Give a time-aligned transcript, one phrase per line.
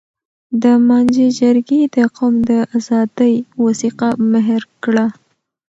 [0.63, 5.05] د مانجې جرګې د قوم د آزادۍ وثیقه مهر کړه.